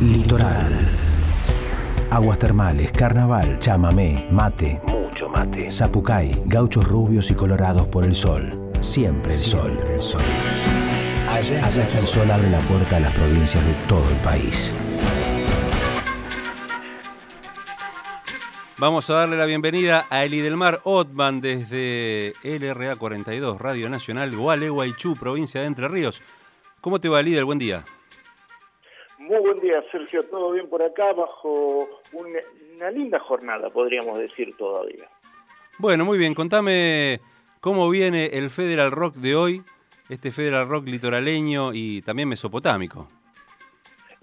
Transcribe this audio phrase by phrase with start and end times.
[0.00, 0.78] Litoral.
[2.10, 8.70] Aguas termales, carnaval, chamamé, mate, mucho mate, zapucay, gauchos rubios y colorados por el sol.
[8.80, 9.78] Siempre el sol.
[9.88, 10.20] el sol.
[11.30, 14.74] Allá, está el sol abre la puerta a las provincias de todo el país.
[18.76, 24.36] Vamos a darle la bienvenida a Eli del Mar Otman desde LRA 42, Radio Nacional
[24.36, 26.22] Gualeguaychú, provincia de Entre Ríos.
[26.82, 27.46] ¿Cómo te va, líder?
[27.46, 27.82] Buen día.
[29.26, 30.24] Muy buen día, Sergio.
[30.26, 31.12] ¿Todo bien por acá?
[31.12, 35.08] Bajo una, linda jornada, podríamos decir todavía.
[35.78, 36.32] Bueno, muy bien.
[36.32, 37.20] Contame
[37.60, 39.62] cómo viene el Federal Rock de hoy,
[40.08, 43.08] este Federal Rock litoraleño y también mesopotámico.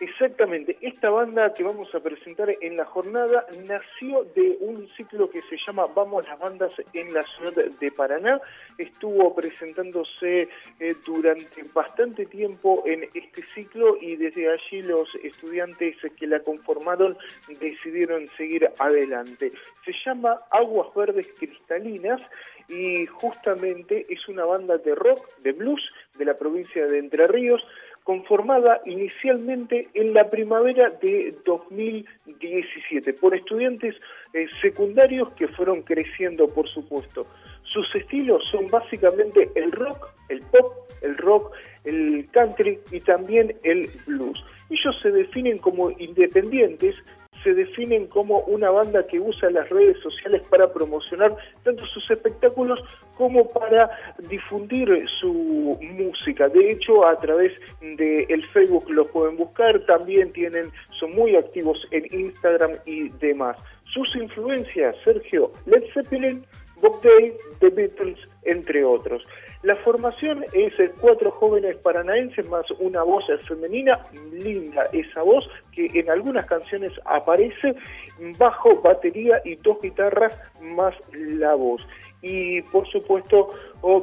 [0.00, 5.42] Exactamente, esta banda que vamos a presentar en la jornada nació de un ciclo que
[5.42, 8.40] se llama Vamos las bandas en la ciudad de Paraná.
[8.78, 16.26] Estuvo presentándose eh, durante bastante tiempo en este ciclo y desde allí los estudiantes que
[16.26, 17.18] la conformaron
[17.60, 19.52] decidieron seguir adelante.
[19.84, 22.22] Se llama Aguas Verdes Cristalinas
[22.68, 25.82] y justamente es una banda de rock, de blues
[26.16, 27.62] de la provincia de Entre Ríos
[28.10, 33.94] conformada inicialmente en la primavera de 2017 por estudiantes
[34.34, 37.24] eh, secundarios que fueron creciendo, por supuesto.
[37.62, 40.72] Sus estilos son básicamente el rock, el pop,
[41.02, 41.52] el rock,
[41.84, 44.44] el country y también el blues.
[44.70, 46.96] Ellos se definen como independientes,
[47.42, 52.80] se definen como una banda que usa las redes sociales para promocionar tanto sus espectáculos
[53.16, 53.90] como para
[54.28, 56.48] difundir su música.
[56.48, 61.86] De hecho, a través de el Facebook lo pueden buscar, también tienen son muy activos
[61.90, 63.56] en Instagram y demás.
[63.92, 66.44] Sus influencias, Sergio, Led Zeppelin,
[66.80, 69.22] Bob Day, The Beatles, entre otros.
[69.62, 73.98] La formación es cuatro jóvenes paranaenses más una voz femenina,
[74.32, 77.74] linda esa voz, que en algunas canciones aparece
[78.38, 81.86] bajo, batería y dos guitarras más la voz
[82.22, 83.50] y por supuesto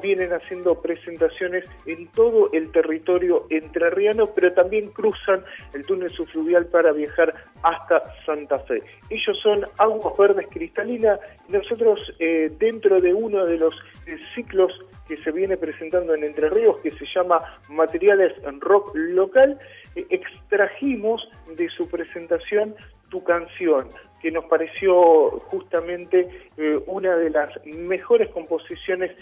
[0.00, 5.42] vienen haciendo presentaciones en todo el territorio entrerriano, pero también cruzan
[5.72, 8.82] el túnel subfluvial para viajar hasta Santa Fe.
[9.10, 13.74] Ellos son Aguas Verdes Cristalinas, nosotros eh, dentro de uno de los
[14.06, 14.72] eh, ciclos
[15.08, 19.58] que se viene presentando en Entre Ríos, que se llama Materiales Rock Local,
[19.94, 22.74] eh, extrajimos de su presentación
[23.10, 29.12] tu canción, que nos pareció justamente eh, una de las mejores composiciones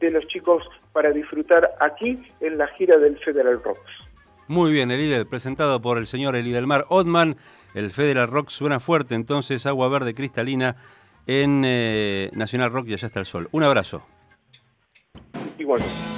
[0.00, 3.90] de los chicos para disfrutar aquí en la gira del Federal Rocks.
[4.48, 7.36] Muy bien, el presentado por el señor Elidelmar Otman.
[7.74, 10.76] El Federal Rock suena fuerte, entonces agua verde cristalina
[11.26, 13.48] en eh, Nacional Rock y allá está el sol.
[13.52, 14.02] Un abrazo.
[15.72, 16.11] important.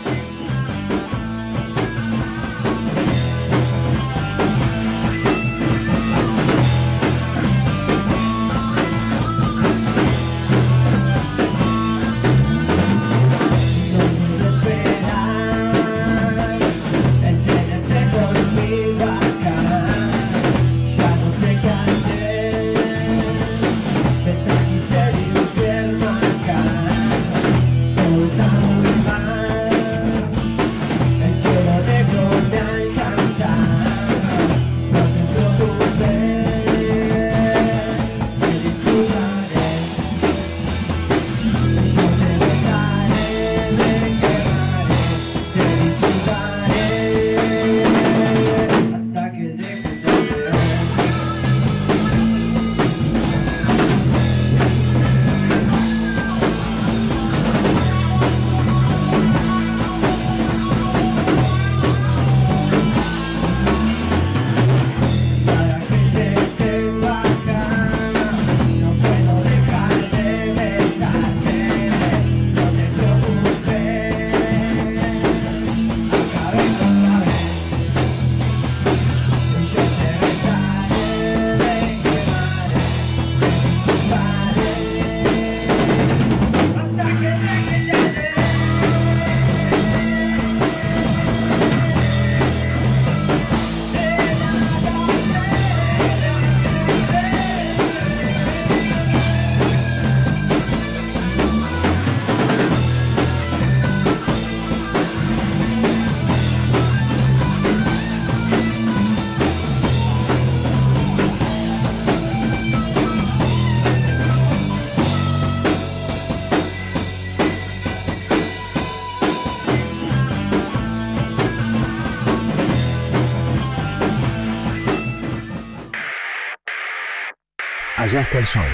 [127.97, 128.71] Allá está el sol.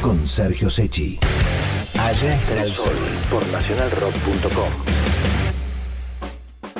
[0.00, 1.18] Con Sergio Sechi.
[1.98, 2.94] Allá está el sol
[3.28, 5.09] por nacionalrock.com.